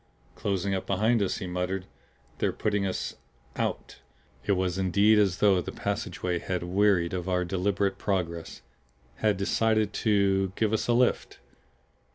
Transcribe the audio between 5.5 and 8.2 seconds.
the passageway had wearied of our deliberate